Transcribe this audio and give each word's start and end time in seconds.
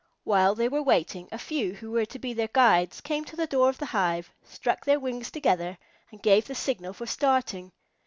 While 0.23 0.55
they 0.55 0.67
were 0.67 0.81
waiting, 0.81 1.27
a 1.31 1.37
few 1.37 1.75
who 1.75 1.91
were 1.91 2.07
to 2.07 2.17
be 2.17 2.33
their 2.33 2.47
guides 2.47 3.01
came 3.01 3.23
to 3.25 3.35
the 3.35 3.45
door 3.45 3.69
of 3.69 3.77
the 3.77 3.85
hive, 3.85 4.31
struck 4.41 4.83
their 4.83 4.99
wings 4.99 5.29
together, 5.29 5.77
and 6.09 6.23
gave 6.23 6.47
the 6.47 6.55
signal 6.55 6.93
for 6.93 7.05
starting. 7.05 7.71